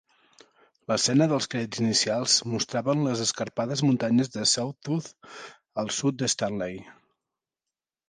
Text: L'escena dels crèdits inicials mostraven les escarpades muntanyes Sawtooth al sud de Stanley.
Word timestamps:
L'escena 0.91 1.27
dels 1.31 1.47
crèdits 1.51 1.81
inicials 1.83 2.39
mostraven 2.55 3.05
les 3.09 3.23
escarpades 3.27 3.85
muntanyes 3.91 4.35
Sawtooth 4.57 5.15
al 5.85 5.97
sud 6.01 6.23
de 6.25 6.35
Stanley. 6.39 6.87